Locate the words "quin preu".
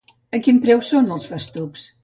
0.47-0.81